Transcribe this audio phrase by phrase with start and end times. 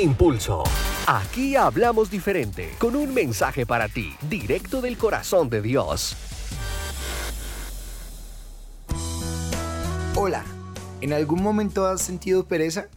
[0.00, 0.62] Impulso.
[1.06, 6.16] Aquí hablamos diferente, con un mensaje para ti, directo del corazón de Dios.
[10.14, 10.44] Hola,
[11.00, 12.88] ¿en algún momento has sentido pereza?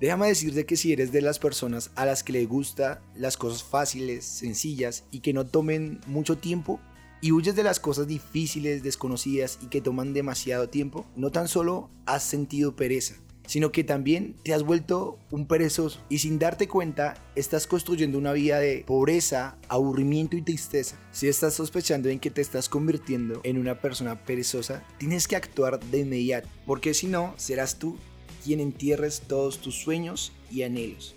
[0.00, 3.62] Déjame decirte que si eres de las personas a las que le gusta las cosas
[3.62, 6.80] fáciles, sencillas y que no tomen mucho tiempo,
[7.20, 11.90] y huyes de las cosas difíciles, desconocidas y que toman demasiado tiempo, no tan solo
[12.06, 13.14] has sentido pereza,
[13.48, 18.34] sino que también te has vuelto un perezoso y sin darte cuenta estás construyendo una
[18.34, 21.00] vida de pobreza, aburrimiento y tristeza.
[21.12, 25.80] Si estás sospechando en que te estás convirtiendo en una persona perezosa, tienes que actuar
[25.80, 27.96] de inmediato, porque si no, serás tú
[28.44, 31.16] quien entierres todos tus sueños y anhelos.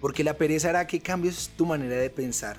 [0.00, 2.56] Porque la pereza hará que cambies tu manera de pensar,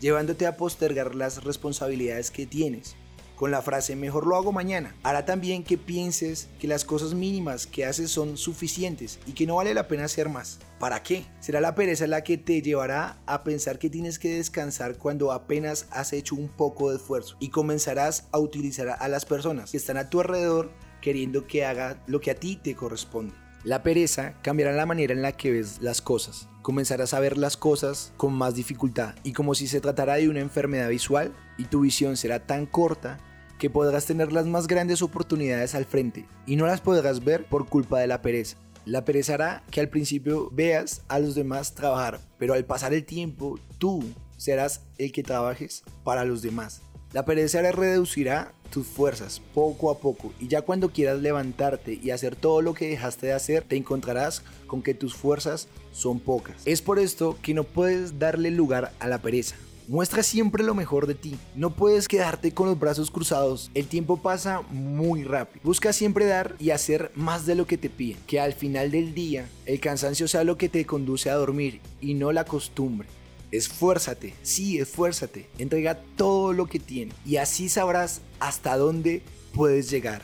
[0.00, 2.96] llevándote a postergar las responsabilidades que tienes
[3.38, 4.96] con la frase mejor lo hago mañana.
[5.04, 9.56] Hará también que pienses que las cosas mínimas que haces son suficientes y que no
[9.56, 10.58] vale la pena hacer más.
[10.80, 11.24] ¿Para qué?
[11.38, 15.86] Será la pereza la que te llevará a pensar que tienes que descansar cuando apenas
[15.92, 19.98] has hecho un poco de esfuerzo y comenzarás a utilizar a las personas que están
[19.98, 23.34] a tu alrededor queriendo que haga lo que a ti te corresponde.
[23.62, 26.48] La pereza cambiará la manera en la que ves las cosas.
[26.62, 30.40] Comenzarás a ver las cosas con más dificultad y como si se tratara de una
[30.40, 33.18] enfermedad visual y tu visión será tan corta
[33.58, 37.68] que podrás tener las más grandes oportunidades al frente y no las podrás ver por
[37.68, 38.56] culpa de la pereza.
[38.84, 43.04] La pereza hará que al principio veas a los demás trabajar, pero al pasar el
[43.04, 44.02] tiempo tú
[44.38, 46.80] serás el que trabajes para los demás.
[47.12, 52.36] La pereza reducirá tus fuerzas poco a poco y ya cuando quieras levantarte y hacer
[52.36, 56.56] todo lo que dejaste de hacer, te encontrarás con que tus fuerzas son pocas.
[56.66, 59.56] Es por esto que no puedes darle lugar a la pereza.
[59.88, 61.38] Muestra siempre lo mejor de ti.
[61.54, 63.70] No puedes quedarte con los brazos cruzados.
[63.72, 65.62] El tiempo pasa muy rápido.
[65.64, 68.18] Busca siempre dar y hacer más de lo que te piden.
[68.26, 72.12] Que al final del día el cansancio sea lo que te conduce a dormir y
[72.12, 73.08] no la costumbre.
[73.50, 75.48] Esfuérzate, sí, esfuérzate.
[75.56, 79.22] Entrega todo lo que tienes y así sabrás hasta dónde
[79.54, 80.22] puedes llegar.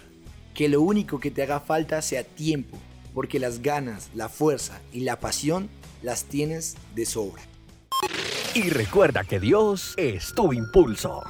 [0.52, 2.76] Que lo único que te haga falta sea tiempo,
[3.14, 5.70] porque las ganas, la fuerza y la pasión
[6.02, 7.40] las tienes de sobra.
[8.54, 11.24] Y recuerda que Dios es tu impulso.